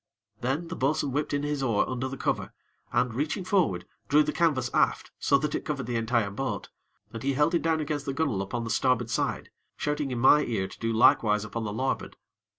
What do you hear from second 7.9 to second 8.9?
the gunnel upon the